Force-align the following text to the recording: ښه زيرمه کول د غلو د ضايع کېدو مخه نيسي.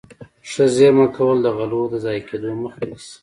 ښه 0.49 0.65
زيرمه 0.75 1.07
کول 1.15 1.37
د 1.43 1.47
غلو 1.57 1.81
د 1.91 1.93
ضايع 2.03 2.21
کېدو 2.29 2.49
مخه 2.63 2.81
نيسي. 2.89 3.15